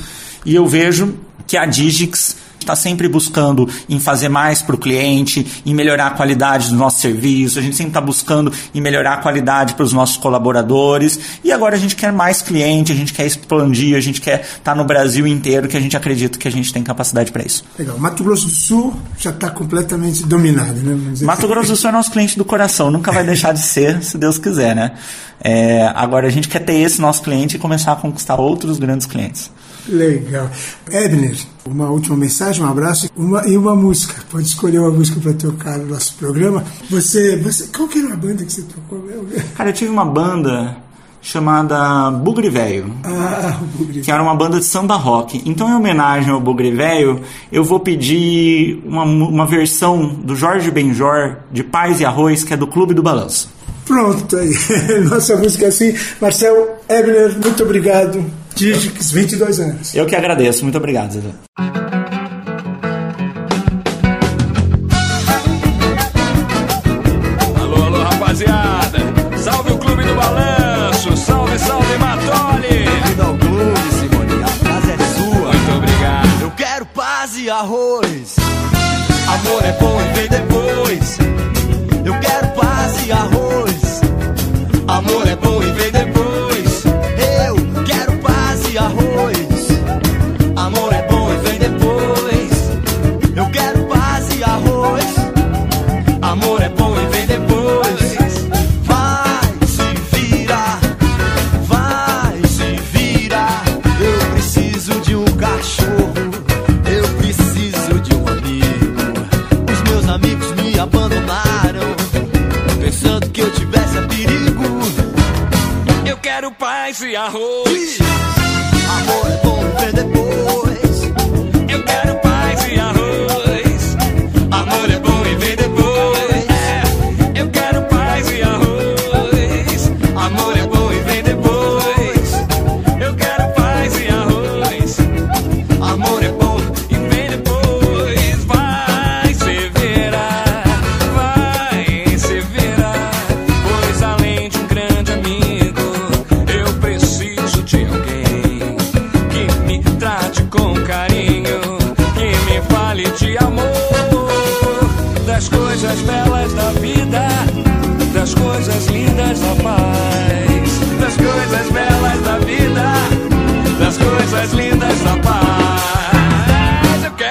[0.44, 5.62] E eu vejo que a Digix está sempre buscando em fazer mais para o cliente,
[5.64, 9.16] em melhorar a qualidade do nosso serviço, a gente sempre está buscando em melhorar a
[9.18, 11.18] qualidade para os nossos colaboradores.
[11.42, 14.58] E agora a gente quer mais cliente, a gente quer expandir, a gente quer estar
[14.62, 17.64] tá no Brasil inteiro, que a gente acredita que a gente tem capacidade para isso.
[17.78, 17.98] Legal.
[17.98, 20.94] Mato Grosso do Sul já está completamente dominado, né?
[21.22, 21.48] Mato assim.
[21.48, 24.38] Grosso do Sul é nosso cliente do coração, nunca vai deixar de ser, se Deus
[24.38, 24.92] quiser, né?
[25.40, 29.06] É, agora a gente quer ter esse nosso cliente e começar a conquistar outros grandes
[29.06, 29.50] clientes.
[29.88, 30.50] Legal.
[30.90, 31.36] Ebner,
[31.70, 34.14] uma última mensagem, um abraço uma, e uma música.
[34.30, 36.64] Pode escolher uma música para tocar no nosso programa.
[36.90, 39.04] Você, você, qual que era a banda que você tocou?
[39.54, 40.76] Cara, eu tive uma banda
[41.20, 43.60] chamada Bugre Velho, ah,
[44.02, 45.42] que era uma banda de samba rock.
[45.44, 47.20] Então, em homenagem ao Bugre Velho,
[47.52, 52.56] eu vou pedir uma, uma versão do Jorge Benjor de Paz e Arroz, que é
[52.56, 53.50] do Clube do Balanço.
[53.84, 54.52] Pronto, aí.
[55.08, 55.94] Nossa música é assim.
[56.20, 58.24] Marcel Ebner, muito obrigado.
[58.58, 59.94] Digix, 22 anos.
[59.94, 60.64] Eu que agradeço.
[60.64, 61.20] Muito obrigado, Zé.
[67.54, 68.98] Alô, alô, rapaziada.
[69.38, 71.16] Salve o Clube do Balanço.
[71.16, 72.68] Salve, salve, Matoli.
[72.68, 74.42] Bem-vindo ao clube, Simone.
[74.42, 75.52] A casa é sua.
[75.52, 76.42] Muito obrigado.
[76.42, 78.34] Eu quero paz e arroz.
[79.28, 81.17] Amor é bom e vem depois.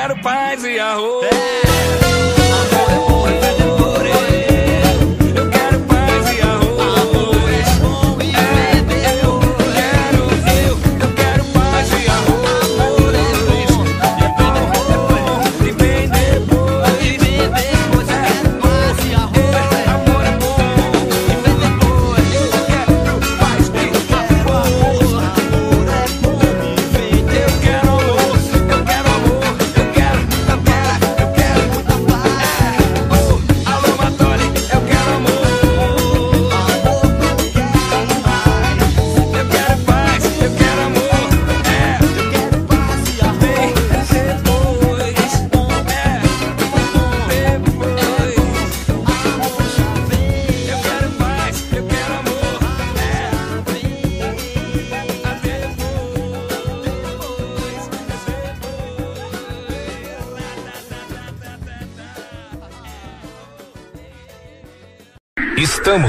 [0.08, 1.28] Quero paz e arroz.
[1.28, 1.57] Amor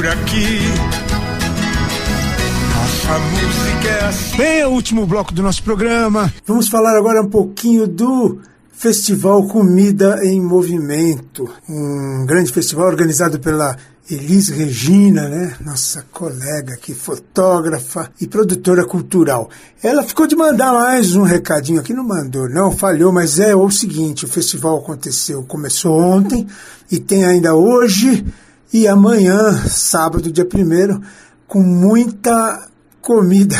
[0.00, 0.60] Por aqui,
[2.74, 4.36] nossa música é assim.
[4.38, 6.32] Bem, é o último bloco do nosso programa.
[6.46, 8.38] Vamos falar agora um pouquinho do
[8.72, 13.76] Festival Comida em Movimento, um grande festival organizado pela
[14.10, 15.54] Elis Regina, né?
[15.60, 19.50] Nossa colega aqui, fotógrafa e produtora cultural.
[19.82, 23.70] Ela ficou de mandar mais um recadinho aqui, não mandou, não, falhou, mas é o
[23.70, 26.46] seguinte: o festival aconteceu, começou ontem
[26.90, 28.24] e tem ainda hoje
[28.72, 31.00] e amanhã, sábado, dia primeiro,
[31.46, 32.68] com muita
[33.00, 33.56] comida,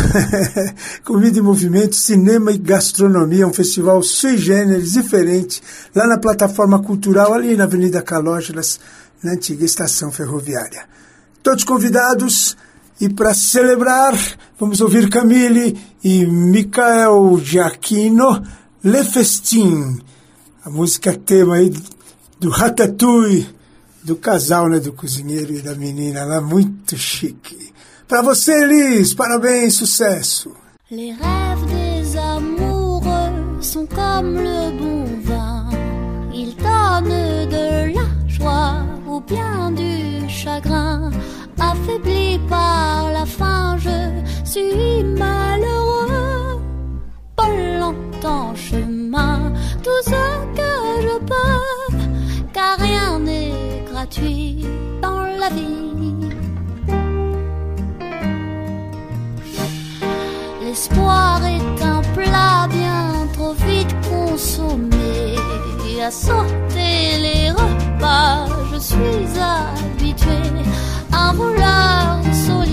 [1.05, 5.63] comida em movimento, cinema e gastronomia, um festival sui generis, diferente,
[5.95, 8.79] lá na plataforma cultural, ali na Avenida Calógeras,
[9.23, 10.85] na antiga estação ferroviária.
[11.43, 12.57] Todos convidados
[13.01, 14.15] e para celebrar,
[14.59, 18.43] vamos ouvir Camille e Michael Giacchino,
[18.85, 19.99] Le Festin,
[20.65, 21.73] a música tema aí
[22.39, 23.60] do Ratatouille,
[24.03, 27.73] do casal, né, do cozinheiro e da menina lá, muito chique.
[28.09, 30.53] Para você, Elis, parabéns, sucesso.
[30.91, 35.69] Les rêves des amoureux sont comme le bon vin.
[36.35, 41.11] Ils donnent de la joie ou bien du chagrin.
[41.61, 46.61] Affaibli par la faim, je suis malheureux.
[47.37, 47.49] Pas
[47.79, 49.53] longtemps chemin,
[49.85, 50.23] tout ce
[50.57, 50.73] que
[51.03, 51.97] je peux,
[52.53, 53.70] car rien n'est
[55.03, 56.31] dans la vie?
[60.63, 65.37] L'espoir est un plat bien trop vite consommé.
[66.03, 70.41] À sauter les repas, je suis habitué.
[71.13, 72.70] Un voleur solitaire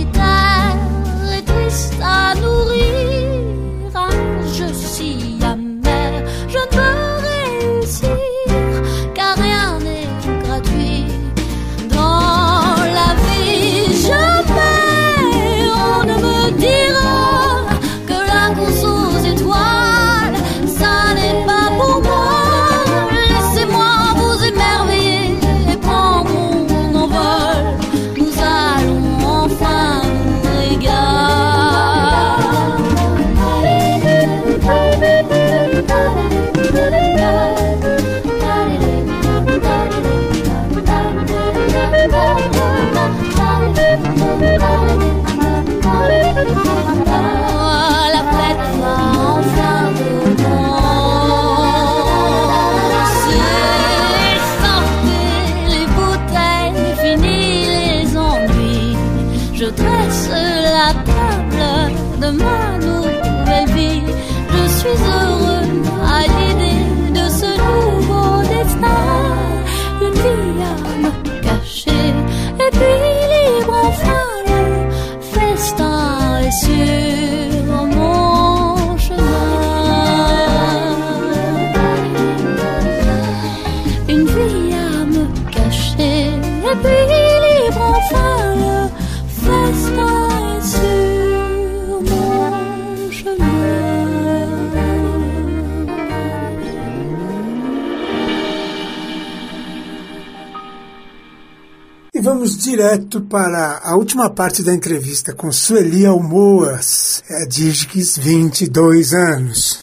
[102.67, 109.79] direto para a última parte da entrevista com Sueli Almoas, é a Digix 22 anos.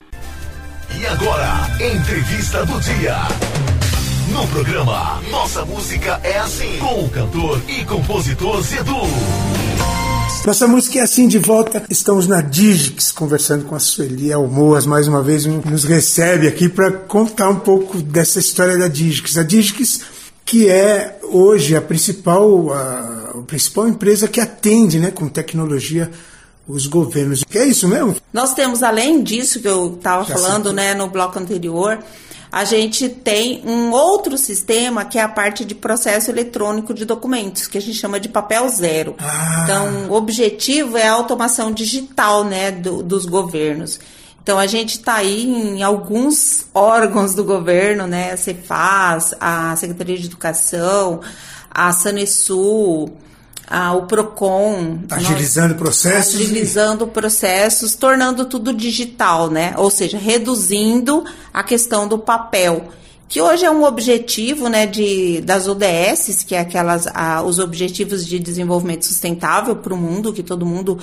[0.94, 3.16] E agora, entrevista do dia.
[4.30, 9.00] No programa Nossa Música é Assim, com o cantor e compositor Zedu.
[10.44, 11.82] Nossa música é assim de volta.
[11.88, 14.84] Estamos na Digix conversando com a Sueli Almoas.
[14.84, 19.38] Mais uma vez nos recebe aqui para contar um pouco dessa história da Digix.
[19.38, 20.00] A Digix
[20.44, 26.10] que é hoje a principal, a, a principal empresa que atende né, com tecnologia
[26.66, 27.44] os governos.
[27.54, 28.16] É isso mesmo?
[28.32, 31.98] Nós temos, além disso que eu estava falando né, no bloco anterior,
[32.50, 37.66] a gente tem um outro sistema que é a parte de processo eletrônico de documentos,
[37.66, 39.14] que a gente chama de papel zero.
[39.18, 39.62] Ah.
[39.64, 43.98] Então, o objetivo é a automação digital né, do, dos governos.
[44.44, 48.32] Então a gente está aí em alguns órgãos do governo, né?
[48.32, 51.22] A Cefaz, a Secretaria de Educação,
[51.70, 53.16] a Sanesul,
[53.66, 54.98] a, o Procon.
[55.10, 56.34] Agilizando processos.
[56.34, 59.72] Agilizando processos, tornando tudo digital, né?
[59.78, 62.90] Ou seja, reduzindo a questão do papel
[63.34, 67.06] que hoje é um objetivo né, de, das ODS, que é aquelas,
[67.44, 71.00] os Objetivos de Desenvolvimento Sustentável para o mundo, que todo mundo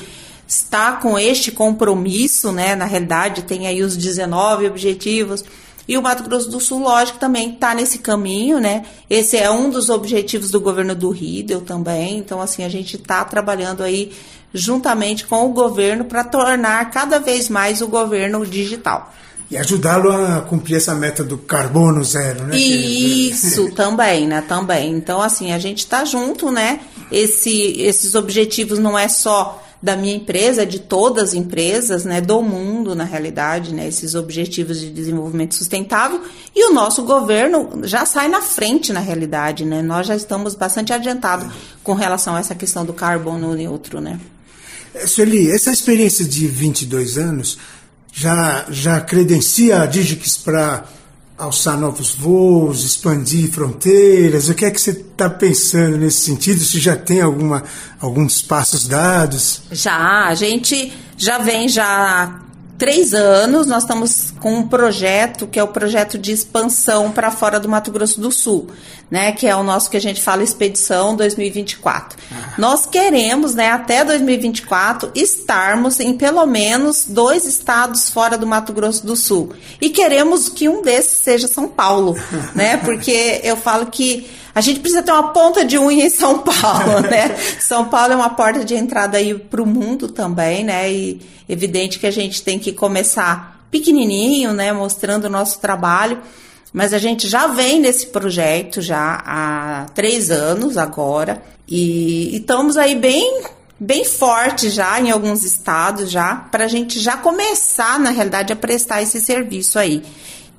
[0.48, 2.74] está com este compromisso, né?
[2.74, 5.44] Na realidade, tem aí os 19 objetivos.
[5.86, 8.86] E o Mato Grosso do Sul, lógico, também está nesse caminho, né?
[9.10, 12.18] Esse é um dos objetivos do governo do Ridel também.
[12.18, 14.14] Então, assim, a gente está trabalhando aí
[14.54, 19.12] juntamente com o governo para tornar cada vez mais o governo digital.
[19.52, 22.58] E ajudá-lo a cumprir essa meta do carbono zero, né?
[22.58, 24.42] Isso, também, né?
[24.48, 24.94] Também.
[24.94, 26.80] Então, assim, a gente está junto, né?
[27.12, 32.42] Esse, esses objetivos não é só da minha empresa, de todas as empresas, né, do
[32.42, 36.22] mundo, na realidade, né, esses objetivos de desenvolvimento sustentável,
[36.56, 40.94] e o nosso governo já sai na frente, na realidade, né, nós já estamos bastante
[40.94, 41.52] adiantados
[41.84, 44.20] com relação a essa questão do carbono neutro, né.
[44.94, 47.58] É, Sueli, essa experiência de 22 anos
[48.12, 50.86] já, já credencia a Digix para
[51.38, 54.50] alçar novos voos, expandir fronteiras?
[54.50, 56.60] O que é que você está pensando nesse sentido?
[56.60, 57.64] Se já tem alguma,
[58.00, 59.62] alguns passos dados?
[59.72, 62.42] Já, a gente já vem já
[62.82, 67.60] três anos, nós estamos com um projeto que é o projeto de expansão para fora
[67.60, 68.70] do Mato Grosso do Sul,
[69.08, 69.32] né?
[69.34, 72.18] Que é o nosso que a gente fala Expedição 2024.
[72.32, 72.56] Ah.
[72.58, 79.06] Nós queremos, né, até 2024, estarmos em pelo menos dois estados fora do Mato Grosso
[79.06, 79.54] do Sul.
[79.80, 82.16] E queremos que um desses seja São Paulo,
[82.56, 82.78] né?
[82.78, 87.00] Porque eu falo que a gente precisa ter uma ponta de unha em São Paulo,
[87.02, 87.36] né?
[87.60, 90.92] São Paulo é uma porta de entrada aí para o mundo também, né?
[90.92, 94.72] E evidente que a gente tem que começar pequenininho, né?
[94.74, 96.20] Mostrando o nosso trabalho.
[96.74, 101.44] Mas a gente já vem nesse projeto já há três anos agora.
[101.68, 103.44] E, e estamos aí bem
[103.84, 108.56] bem forte já em alguns estados já para a gente já começar na realidade a
[108.56, 110.04] prestar esse serviço aí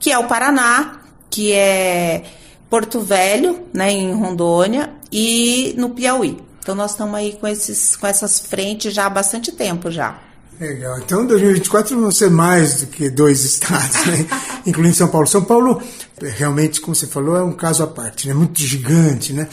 [0.01, 2.25] que é o Paraná que é
[2.73, 6.39] Porto Velho, né, em Rondônia, e no Piauí.
[6.59, 10.19] Então nós estamos aí com, esses, com essas frentes já há bastante tempo já.
[10.59, 10.99] Legal.
[11.01, 14.27] Então 2024 vão ser mais do que dois estados, né?
[14.65, 15.27] incluindo São Paulo.
[15.27, 15.83] São Paulo,
[16.19, 18.33] realmente, como você falou, é um caso à parte, né?
[18.33, 19.35] muito gigante.
[19.35, 19.49] Né?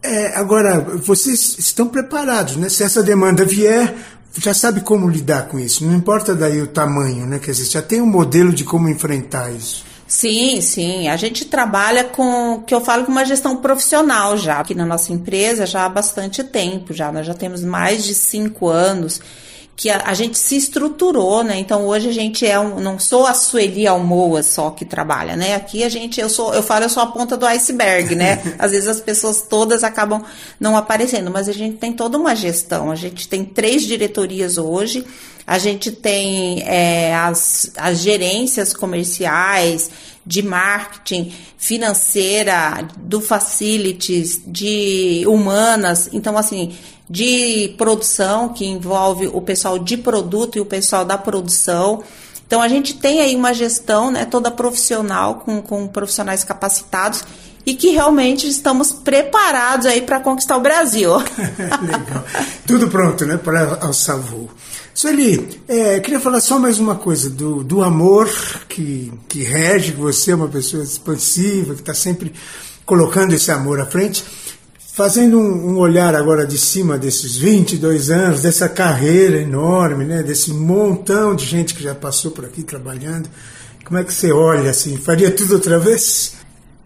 [0.00, 2.68] É, agora, vocês estão preparados, né?
[2.68, 3.92] Se essa demanda vier,
[4.38, 5.84] já sabe como lidar com isso.
[5.84, 7.40] Não importa daí o tamanho, né?
[7.40, 9.90] Quer dizer, já tem um modelo de como enfrentar isso.
[10.12, 11.08] Sim, sim.
[11.08, 15.10] A gente trabalha com, que eu falo com uma gestão profissional já, aqui na nossa
[15.10, 17.10] empresa já há bastante tempo já.
[17.10, 19.22] Nós já temos mais de cinco anos
[19.74, 21.58] que a, a gente se estruturou, né?
[21.58, 25.54] Então hoje a gente é um, não sou a Sueli Almoa só que trabalha, né?
[25.54, 28.42] Aqui a gente, eu sou, eu falo, eu sou a ponta do iceberg, né?
[28.58, 30.22] Às vezes as pessoas todas acabam
[30.60, 32.90] não aparecendo, mas a gente tem toda uma gestão.
[32.90, 35.04] A gente tem três diretorias hoje
[35.46, 39.90] a gente tem é, as, as gerências comerciais,
[40.24, 46.76] de marketing, financeira, do facilities, de humanas, então assim,
[47.12, 52.02] de produção, que envolve o pessoal de produto e o pessoal da produção.
[52.46, 57.22] Então a gente tem aí uma gestão né, toda profissional, com, com profissionais capacitados
[57.66, 61.12] e que realmente estamos preparados aí para conquistar o Brasil.
[61.82, 62.24] Legal.
[62.66, 64.48] Tudo pronto, né, para alçar voo.
[64.94, 68.26] Sueli, é, queria falar só mais uma coisa do, do amor
[68.70, 72.32] que, que rege, que você é uma pessoa expansiva, que está sempre
[72.86, 74.24] colocando esse amor à frente.
[74.94, 80.52] Fazendo um, um, olhar agora de cima desses 22 anos, dessa carreira enorme, né, desse
[80.52, 83.26] montão de gente que já passou por aqui trabalhando,
[83.86, 84.98] como é que você olha assim?
[84.98, 86.34] Faria tudo outra vez?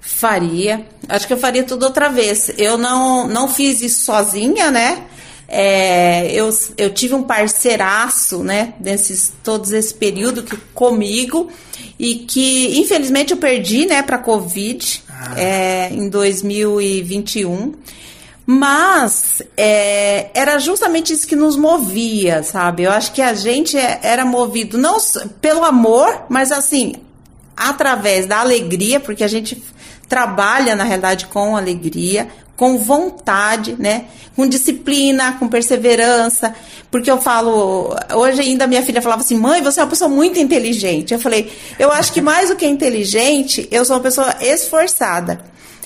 [0.01, 0.87] Faria.
[1.09, 2.49] Acho que eu faria tudo outra vez.
[2.57, 5.03] Eu não, não fiz isso sozinha, né?
[5.49, 11.49] É, eu, eu tive um parceiraço, né, nesses todos esse período que, comigo
[11.99, 15.41] e que infelizmente eu perdi, né, para Covid ah.
[15.41, 17.73] é, em 2021.
[18.49, 22.85] Mas é, era justamente isso que nos movia, sabe?
[22.85, 24.99] Eu acho que a gente é, era movido não
[25.41, 26.95] pelo amor, mas assim,
[27.57, 29.61] através da alegria, porque a gente
[30.09, 34.07] trabalha, na realidade, com alegria, com vontade, né?
[34.35, 36.55] Com disciplina, com perseverança.
[36.91, 40.39] Porque eu falo, hoje ainda minha filha falava assim: mãe, você é uma pessoa muito
[40.39, 41.13] inteligente.
[41.13, 45.41] Eu falei, eu acho que mais do que inteligente, eu sou uma pessoa esforçada.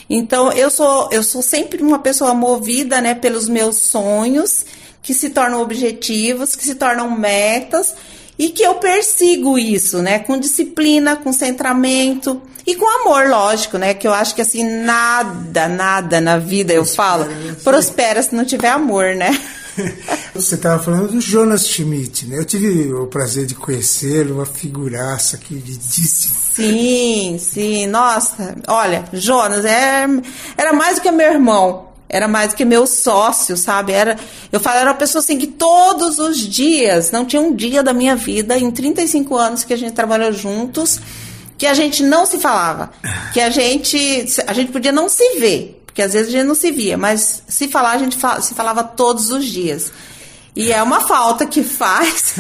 [0.08, 4.66] Então, eu sou, eu sou sempre uma pessoa movida, né, pelos meus sonhos,
[5.00, 7.94] que se tornam objetivos, que se tornam metas
[8.40, 13.92] e que eu persigo isso, né, com disciplina, com centramento e com amor, lógico, né,
[13.92, 17.26] que eu acho que assim nada, nada na vida eu falo
[17.62, 19.38] prospera se não tiver amor, né?
[20.34, 22.38] Você estava falando do Jonas Schmidt, né?
[22.38, 26.34] Eu tive o prazer de conhecê-lo, uma figuraça queridíssima.
[26.54, 30.06] Sim, sim, nossa, olha, Jonas é,
[30.56, 33.92] era mais do que meu irmão era mais do que meu sócio, sabe?
[33.92, 34.18] Era,
[34.50, 37.92] eu falo, era uma pessoa assim que todos os dias, não tinha um dia da
[37.92, 41.00] minha vida, em 35 anos que a gente trabalhou juntos,
[41.56, 42.90] que a gente não se falava.
[43.32, 46.54] Que a gente, a gente podia não se ver, porque às vezes a gente não
[46.56, 49.92] se via, mas se falar, a gente se falava todos os dias.
[50.56, 52.34] E é uma falta que faz.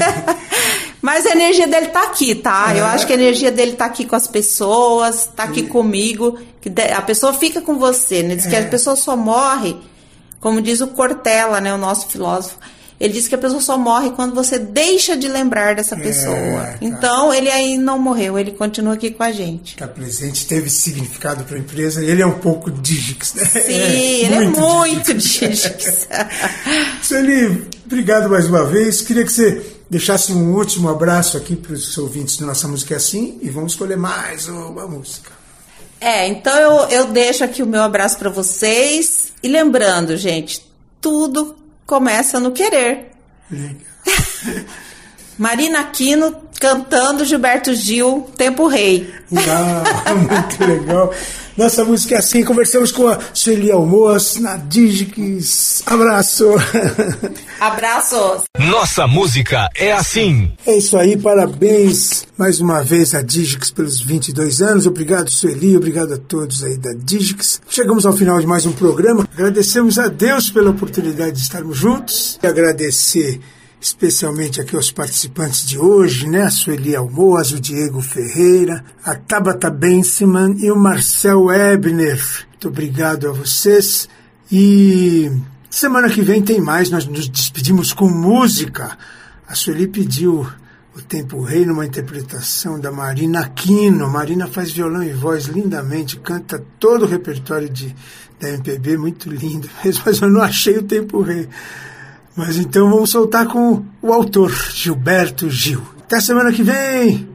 [1.02, 2.74] Mas a energia dele tá aqui, tá?
[2.76, 6.38] Eu acho que a energia dele tá aqui com as pessoas, tá aqui comigo.
[6.60, 8.34] Que a pessoa fica com você, né?
[8.34, 8.66] Diz que a é.
[8.66, 9.76] pessoa só morre,
[10.40, 11.72] como diz o Cortella, né?
[11.72, 12.58] O nosso filósofo.
[13.00, 16.36] Ele diz que a pessoa só morre quando você deixa de lembrar dessa é, pessoa.
[16.36, 16.78] É, tá.
[16.82, 19.72] Então, ele aí não morreu, ele continua aqui com a gente.
[19.72, 22.04] Está presente, teve significado para a empresa.
[22.04, 23.44] Ele é um pouco Digix, né?
[23.46, 26.08] Sim, é, ele muito é muito Digix.
[27.00, 29.00] Sueli, obrigado mais uma vez.
[29.00, 32.96] Queria que você deixasse um último abraço aqui para os ouvintes do Nossa Música é
[32.96, 35.32] Assim e vamos escolher mais uma música.
[36.00, 39.32] É, então eu, eu deixo aqui o meu abraço para vocês.
[39.42, 40.64] E lembrando, gente,
[41.00, 43.10] tudo começa no querer.
[45.36, 49.12] Marina Aquino cantando Gilberto Gil, Tempo Rei.
[49.32, 51.12] Uau, muito legal.
[51.60, 52.42] Nossa música é assim.
[52.42, 55.82] Conversamos com a Sueli Almoço na Digix.
[55.84, 56.46] Abraço.
[57.60, 58.44] Abraços.
[58.58, 60.50] Nossa música é assim.
[60.66, 61.18] É isso aí.
[61.18, 64.86] Parabéns mais uma vez a Digix pelos 22 anos.
[64.86, 65.76] Obrigado, Sueli.
[65.76, 67.60] Obrigado a todos aí da Digix.
[67.68, 69.28] Chegamos ao final de mais um programa.
[69.30, 72.38] Agradecemos a Deus pela oportunidade de estarmos juntos.
[72.42, 73.38] E agradecer
[73.80, 76.42] especialmente aqui aos participantes de hoje, né?
[76.42, 82.20] A Sueli Almoas, o Diego Ferreira, a Tabata Benseman e o Marcel Ebner.
[82.48, 84.06] Muito obrigado a vocês.
[84.52, 85.30] E
[85.70, 88.98] semana que vem tem mais, nós nos despedimos com música.
[89.48, 90.46] A Sueli pediu
[90.94, 94.10] o Tempo Rei numa interpretação da Marina Aquino.
[94.10, 97.94] Marina faz violão e voz lindamente, canta todo o repertório de,
[98.38, 101.48] da MPB, muito lindo mesmo, mas eu não achei o Tempo Rei.
[102.36, 105.82] Mas então vamos soltar com o autor, Gilberto Gil.
[106.00, 107.29] Até semana que vem!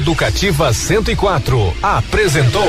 [0.00, 2.66] Educativa 104 apresentou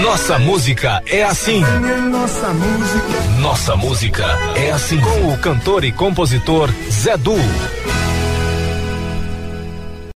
[0.00, 1.60] Nossa Música é Assim.
[2.08, 3.40] Nossa Música.
[3.40, 5.00] Nossa Música é Assim.
[5.00, 7.34] Com o cantor e compositor Zé Du.